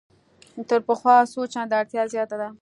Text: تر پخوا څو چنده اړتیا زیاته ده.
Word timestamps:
تر 0.69 0.79
پخوا 0.87 1.15
څو 1.31 1.41
چنده 1.53 1.75
اړتیا 1.81 2.03
زیاته 2.13 2.35
ده. 2.41 2.47